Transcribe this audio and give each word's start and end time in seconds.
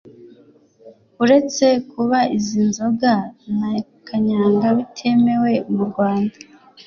Uretse 1.23 1.65
kuba 1.91 2.19
izi 2.37 2.59
nzoga 2.69 3.13
na 3.57 3.71
kanyanga 4.07 4.67
bitemewe 4.77 5.51
mu 5.73 5.83
Rwanda 5.89 6.35